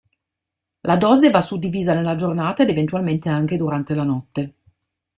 La 0.81 0.97
dose 0.97 1.29
va 1.29 1.41
suddivisa 1.41 1.93
nella 1.93 2.15
giornata 2.15 2.63
ed 2.63 2.69
eventualmente 2.69 3.29
anche 3.29 3.55
durante 3.55 3.93
la 3.93 4.03
notte. 4.03 4.53